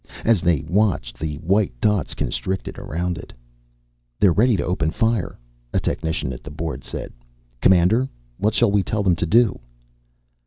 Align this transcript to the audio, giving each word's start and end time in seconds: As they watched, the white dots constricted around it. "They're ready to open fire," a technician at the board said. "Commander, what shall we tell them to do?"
As 0.25 0.41
they 0.41 0.65
watched, 0.67 1.19
the 1.19 1.35
white 1.45 1.79
dots 1.79 2.15
constricted 2.15 2.79
around 2.79 3.19
it. 3.19 3.31
"They're 4.19 4.33
ready 4.33 4.57
to 4.57 4.65
open 4.65 4.89
fire," 4.89 5.37
a 5.73 5.79
technician 5.79 6.33
at 6.33 6.41
the 6.43 6.49
board 6.49 6.83
said. 6.83 7.13
"Commander, 7.61 8.09
what 8.39 8.55
shall 8.55 8.71
we 8.71 8.81
tell 8.81 9.03
them 9.03 9.15
to 9.17 9.27
do?" 9.27 9.59